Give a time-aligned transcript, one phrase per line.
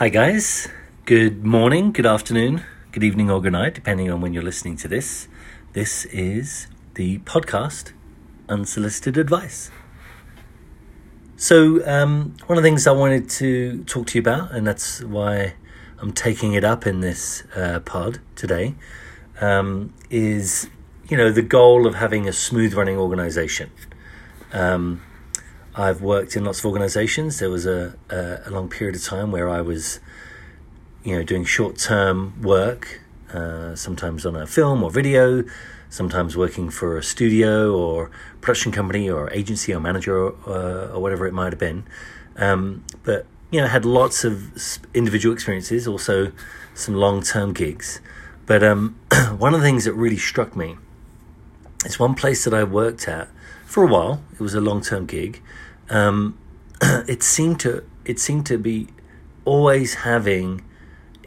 [0.00, 0.66] Hi, guys.
[1.04, 4.88] Good morning, good afternoon, good evening, or good night, depending on when you're listening to
[4.88, 5.28] this.
[5.74, 7.92] This is the podcast
[8.48, 9.70] Unsolicited Advice.
[11.36, 15.04] So, um, one of the things I wanted to talk to you about, and that's
[15.04, 15.56] why
[15.98, 18.76] I'm taking it up in this uh, pod today,
[19.38, 20.70] um, is
[21.10, 23.70] you know the goal of having a smooth running organization.
[24.54, 25.02] Um,
[25.74, 27.38] I've worked in lots of organizations.
[27.38, 30.00] There was a, a, a long period of time where I was,
[31.04, 33.00] you know, doing short term work,
[33.32, 35.44] uh, sometimes on a film or video,
[35.88, 41.00] sometimes working for a studio or production company or agency or manager or, uh, or
[41.00, 41.84] whatever it might have been.
[42.36, 46.32] Um, but, you know, had lots of individual experiences, also
[46.74, 48.00] some long term gigs.
[48.46, 48.98] But um,
[49.38, 50.78] one of the things that really struck me
[51.84, 53.28] is one place that I worked at
[53.70, 54.20] for a while.
[54.32, 55.40] It was a long term gig.
[55.88, 56.36] Um,
[56.82, 58.88] it seemed to it seemed to be
[59.44, 60.62] always having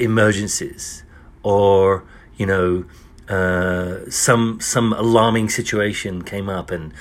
[0.00, 1.04] emergencies
[1.44, 2.02] or
[2.36, 2.84] you know
[3.28, 6.92] uh, some some alarming situation came up and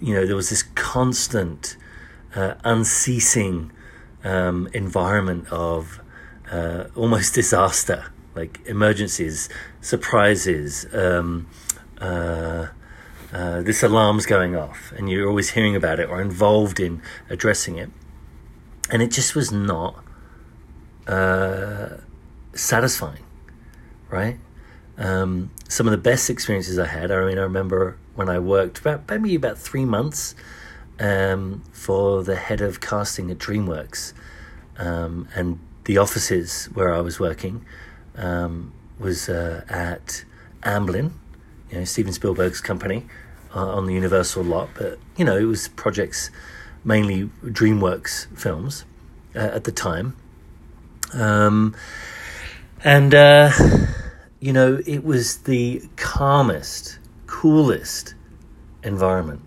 [0.00, 1.78] you know there was this constant
[2.34, 3.72] uh, unceasing
[4.22, 6.00] um, environment of
[6.52, 9.48] uh, almost disaster like emergencies
[9.80, 11.48] surprises um,
[13.32, 17.76] uh, this alarm's going off, and you're always hearing about it or involved in addressing
[17.76, 17.90] it,
[18.90, 20.02] and it just was not
[21.06, 21.98] uh,
[22.54, 23.24] satisfying,
[24.08, 24.38] right?
[24.96, 27.10] Um, some of the best experiences I had.
[27.10, 30.34] I mean, I remember when I worked about maybe about three months
[30.98, 34.12] um, for the head of casting at DreamWorks,
[34.78, 37.64] um, and the offices where I was working
[38.16, 40.24] um, was uh, at
[40.62, 41.12] Amblin,
[41.70, 43.06] you know, Steven Spielberg's company
[43.54, 46.30] uh, on the Universal lot, but you know, it was projects
[46.84, 48.84] mainly DreamWorks films
[49.34, 50.16] uh, at the time.
[51.14, 51.74] Um,
[52.84, 53.50] and uh,
[54.40, 58.14] you know, it was the calmest, coolest
[58.82, 59.42] environment.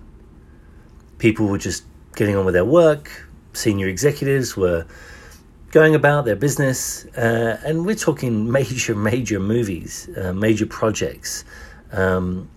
[1.18, 1.84] People were just
[2.16, 3.28] getting on with their work.
[3.54, 4.86] Senior executives were
[5.72, 11.46] going about their business, uh, and we're talking major, major movies, uh, major projects.
[11.92, 12.50] Um,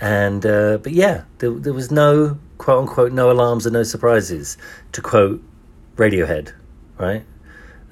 [0.00, 4.56] and uh, but yeah, there, there was no quote unquote no alarms and no surprises.
[4.92, 5.42] To quote
[5.96, 6.52] Radiohead,
[6.98, 7.24] right?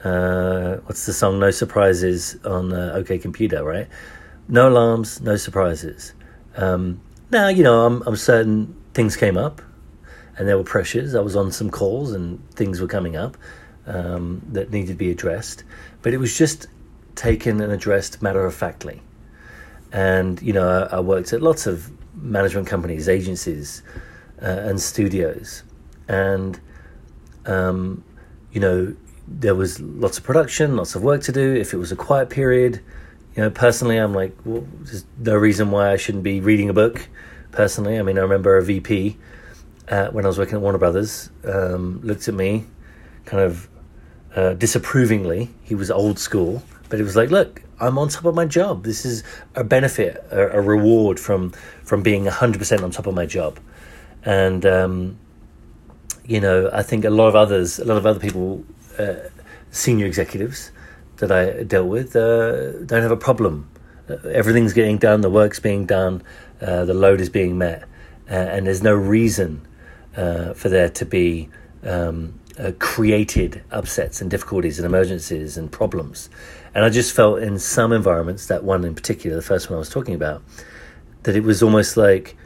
[0.03, 1.38] Uh, what's the song?
[1.38, 3.88] No surprises on uh, OK Computer, right?
[4.48, 6.12] No alarms, no surprises.
[6.56, 7.00] Um,
[7.31, 9.62] now you know I'm, I'm certain things came up,
[10.37, 11.15] and there were pressures.
[11.15, 13.37] I was on some calls, and things were coming up
[13.87, 15.65] um, that needed to be addressed.
[16.03, 16.66] But it was just
[17.15, 19.00] taken and addressed matter of factly.
[19.92, 23.82] And, you know, I, I worked at lots of management companies, agencies,
[24.41, 25.62] uh, and studios.
[26.08, 26.58] And,
[27.47, 28.03] um,
[28.53, 28.94] you know,
[29.28, 31.54] there was lots of production, lots of work to do.
[31.54, 32.80] If it was a quiet period,
[33.36, 36.74] you know, personally, I'm like, well, there's no reason why I shouldn't be reading a
[36.74, 37.09] book.
[37.50, 39.16] Personally, I mean, I remember a VP
[39.88, 42.64] uh, when I was working at Warner Brothers um, looked at me,
[43.24, 43.69] kind of
[44.34, 45.50] uh, disapprovingly.
[45.62, 48.84] He was old school, but it was like, look, I'm on top of my job.
[48.84, 51.53] This is a benefit, a, a reward from
[51.84, 53.58] from being 100% on top of my job.
[54.26, 55.19] And um,
[56.26, 58.62] you know, I think a lot of others, a lot of other people,
[58.98, 59.14] uh,
[59.70, 60.70] senior executives
[61.16, 63.70] that I dealt with, uh, don't have a problem.
[64.06, 66.22] Uh, everything's getting done, the work's being done,
[66.60, 67.88] uh, the load is being met,
[68.28, 69.66] and there's no reason
[70.14, 71.48] uh, for there to be
[71.84, 72.38] um,
[72.79, 76.29] created upsets and difficulties and emergencies and problems.
[76.75, 79.79] And I just felt in some environments, that one in particular, the first one I
[79.79, 80.43] was talking about,
[81.25, 82.37] that it was almost like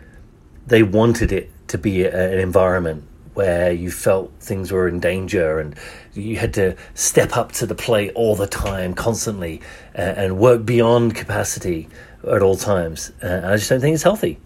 [0.66, 5.60] they wanted it to be a, an environment where you felt things were in danger
[5.60, 5.76] and
[6.14, 9.60] you had to step up to the plate all the time, constantly,
[9.94, 11.86] uh, and work beyond capacity
[12.26, 13.12] at all times.
[13.22, 14.38] Uh, I just don't think it's healthy.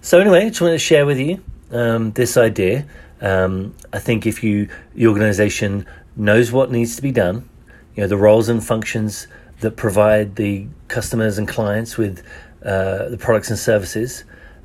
[0.00, 2.86] So, anyway, I just wanted to share with you um, this idea.
[3.20, 7.48] Um, I think if you the organization knows what needs to be done,
[7.94, 9.26] you know the roles and functions
[9.60, 12.22] that provide the customers and clients with
[12.64, 14.24] uh, the products and services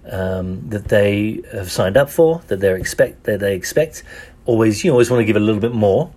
[0.10, 4.04] um, that they have signed up for, that they expect that they expect.
[4.46, 6.12] Always, you always want to give a little bit more.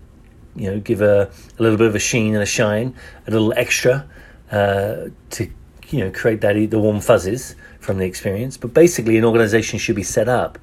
[0.57, 2.95] You know, give a, a little bit of a sheen and a shine,
[3.27, 4.09] a little extra
[4.51, 5.51] uh, to
[5.89, 8.57] you know create that the warm fuzzies from the experience.
[8.57, 10.59] But basically, an organization should be set up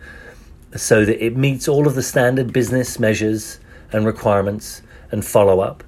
[0.75, 3.59] so that it meets all of the standard business measures
[3.91, 4.81] and requirements
[5.12, 5.83] and follow up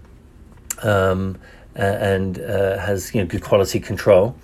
[0.81, 1.37] um,
[1.75, 4.35] and uh, has you know good quality control,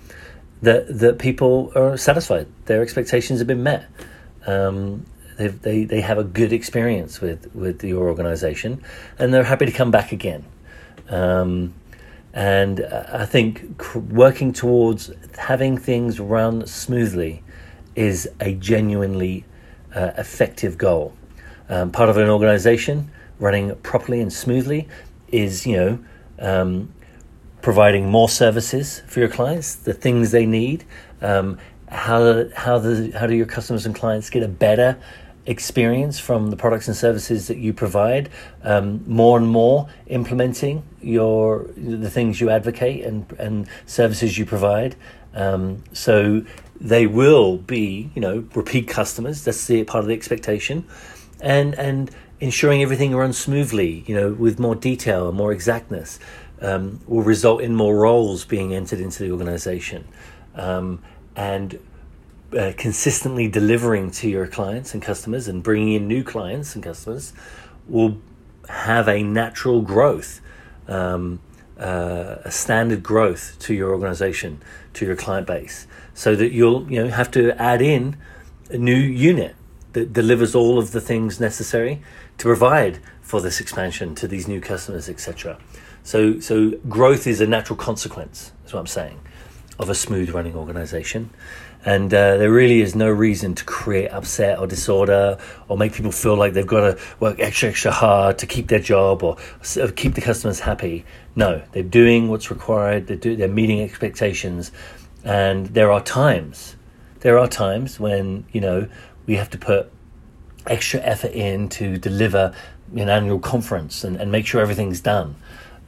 [0.62, 2.46] that that people are satisfied.
[2.66, 3.86] Their expectations have been met.
[4.46, 5.06] Um,
[5.36, 8.82] they they have a good experience with with your organization,
[9.18, 10.44] and they're happy to come back again.
[11.08, 11.74] Um,
[12.32, 17.42] and I think working towards having things run smoothly
[17.96, 19.44] is a genuinely
[19.94, 21.14] uh, effective goal.
[21.68, 24.88] Um, part of an organization running properly and smoothly
[25.28, 25.98] is, you know,
[26.38, 26.92] um,
[27.62, 30.84] providing more services for your clients, the things they need.
[31.20, 31.58] Um,
[31.88, 34.96] how how the how do your customers and clients get a better
[35.46, 38.30] experience from the products and services that you provide?
[38.62, 44.96] Um, more and more implementing your the things you advocate and and services you provide.
[45.34, 46.44] Um, so
[46.80, 49.44] they will be you know repeat customers.
[49.44, 50.84] That's the part of the expectation,
[51.40, 52.10] and and
[52.40, 54.04] ensuring everything runs smoothly.
[54.06, 56.18] You know with more detail and more exactness
[56.60, 60.06] um, will result in more roles being entered into the organization.
[60.54, 61.02] Um,
[61.36, 61.78] and
[62.56, 67.32] uh, consistently delivering to your clients and customers and bringing in new clients and customers
[67.88, 68.18] will
[68.68, 70.40] have a natural growth,
[70.88, 71.40] um,
[71.80, 74.60] uh, a standard growth to your organization,
[74.94, 78.16] to your client base, so that you'll you know have to add in
[78.70, 79.56] a new unit
[79.92, 82.00] that delivers all of the things necessary
[82.38, 85.58] to provide for this expansion to these new customers, etc.
[86.02, 88.52] So, so growth is a natural consequence.
[88.62, 89.20] That's what I'm saying
[89.80, 91.30] of a smooth running organization.
[91.84, 96.12] And uh, there really is no reason to create upset or disorder or make people
[96.12, 99.38] feel like they've got to work extra, extra hard to keep their job or
[99.96, 101.06] keep the customers happy.
[101.34, 104.70] No, they're doing what's required, they're, do, they're meeting expectations.
[105.24, 106.76] And there are times,
[107.20, 108.86] there are times when, you know,
[109.26, 109.90] we have to put
[110.66, 112.54] extra effort in to deliver
[112.94, 115.34] an annual conference and, and make sure everything's done.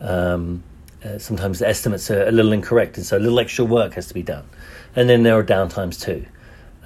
[0.00, 0.62] Um,
[1.04, 4.06] uh, sometimes the estimates are a little incorrect, and so a little extra work has
[4.08, 4.44] to be done.
[4.94, 6.26] And then there are downtimes too,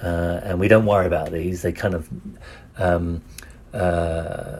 [0.01, 1.61] uh, and we don't worry about these.
[1.61, 2.09] They kind of
[2.77, 3.21] um,
[3.73, 4.59] uh,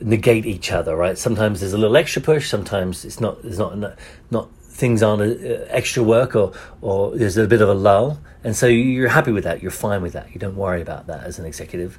[0.00, 1.16] negate each other, right?
[1.16, 2.48] Sometimes there's a little extra push.
[2.48, 3.42] Sometimes it's not.
[3.42, 3.96] There's not
[4.30, 8.56] not, things aren't uh, extra work, or or there's a bit of a lull, and
[8.56, 9.62] so you're happy with that.
[9.62, 10.32] You're fine with that.
[10.32, 11.98] You don't worry about that as an executive.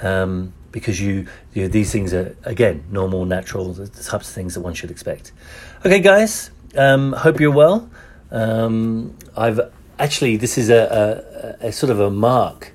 [0.00, 4.54] Um, because you, you know, these things are again normal, natural, the types of things
[4.54, 5.32] that one should expect.
[5.84, 7.88] Okay, guys, um, hope you're well.
[8.30, 9.60] Um, I've
[9.98, 12.72] actually this is a, a, a, sort of a mark,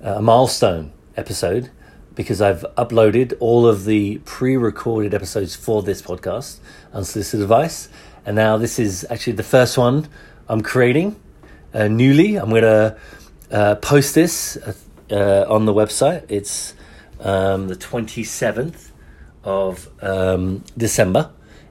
[0.00, 1.70] a milestone episode
[2.14, 6.58] because I've uploaded all of the pre-recorded episodes for this podcast,
[6.92, 7.88] unsolicited advice,
[8.26, 10.08] and now this is actually the first one
[10.48, 11.14] I'm creating
[11.72, 12.36] uh, newly.
[12.36, 12.96] I'm going to
[13.50, 14.56] uh, post this
[15.10, 16.24] uh, on the website.
[16.28, 16.74] It's
[17.20, 18.90] um, the 27th
[19.44, 21.30] of um, December.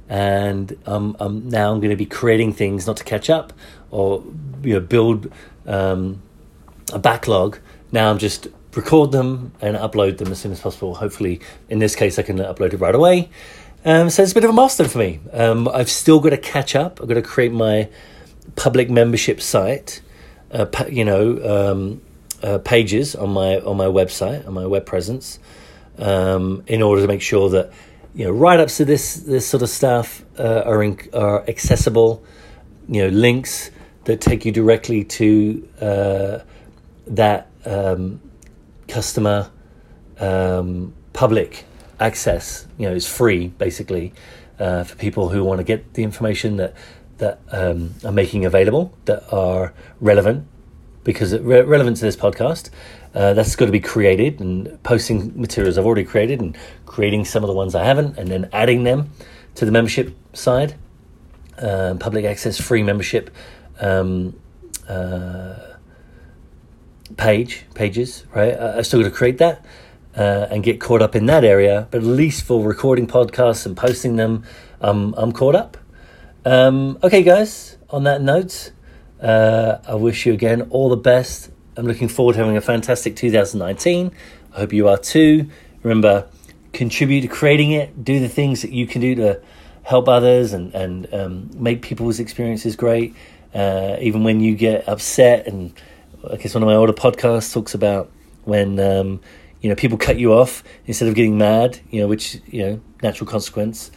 [0.09, 3.53] And um, um, now I'm going to be creating things not to catch up
[3.91, 4.23] or
[4.63, 5.31] you know, build
[5.65, 6.21] um,
[6.93, 7.59] a backlog.
[7.91, 10.95] Now I'm just record them and upload them as soon as possible.
[10.95, 13.29] Hopefully, in this case, I can upload it right away.
[13.83, 15.19] Um, so it's a bit of a milestone for me.
[15.33, 16.99] Um, I've still got to catch up.
[17.01, 17.89] I've got to create my
[18.55, 20.01] public membership site.
[20.51, 22.01] Uh, you know, um,
[22.43, 25.39] uh, pages on my on my website on my web presence
[25.97, 27.71] um, in order to make sure that
[28.13, 32.23] you know write ups to this this sort of stuff uh, are in, are accessible.
[32.89, 33.71] You know links
[34.05, 36.39] that take you directly to uh,
[37.07, 38.21] that um,
[38.87, 39.51] customer
[40.19, 41.65] um, public
[41.99, 42.67] access.
[42.77, 44.13] You know is free basically
[44.59, 46.73] uh, for people who want to get the information that
[47.17, 50.47] that um, are making available that are relevant
[51.07, 52.69] because re- relevant to this podcast.
[53.15, 57.43] Uh, that's got to be created and posting materials I've already created and creating some
[57.43, 59.09] of the ones I haven't and then adding them
[59.55, 60.75] to the membership side,
[61.57, 63.33] uh, public access, free membership
[63.79, 64.37] um,
[64.89, 65.55] uh,
[67.15, 68.25] page pages.
[68.35, 69.65] Right, I, I still got to create that.
[70.15, 73.77] Uh, and get caught up in that area, but at least for recording podcasts and
[73.77, 74.43] posting them,
[74.81, 75.77] um, I'm caught up.
[76.43, 78.71] Um, okay, guys, on that note,
[79.21, 81.49] uh, I wish you again all the best.
[81.75, 84.11] I'm looking forward to having a fantastic 2019.
[84.53, 85.49] I hope you are too.
[85.83, 86.27] Remember,
[86.73, 88.03] contribute to creating it.
[88.03, 89.41] Do the things that you can do to
[89.83, 93.15] help others and and um, make people's experiences great.
[93.53, 95.73] Uh, even when you get upset, and
[96.29, 98.11] I guess one of my older podcasts talks about
[98.43, 99.21] when um,
[99.61, 101.79] you know people cut you off instead of getting mad.
[101.89, 103.89] You know, which you know natural consequence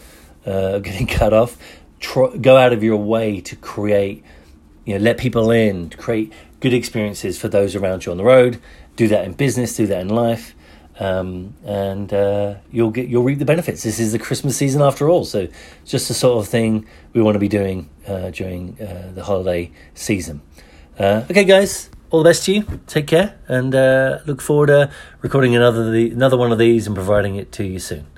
[0.46, 1.56] uh, of getting cut off.
[2.40, 4.24] Go out of your way to create
[4.90, 8.60] you know, let people in, create good experiences for those around you on the road.
[8.96, 10.52] Do that in business, do that in life,
[10.98, 13.84] um, and uh, you'll get you'll reap the benefits.
[13.84, 15.46] This is the Christmas season after all, so
[15.82, 19.22] it's just the sort of thing we want to be doing uh, during uh, the
[19.22, 20.42] holiday season.
[20.98, 22.80] Uh, okay, guys, all the best to you.
[22.88, 24.90] Take care, and uh, look forward to
[25.22, 28.08] recording another the, another one of these and providing it to you soon.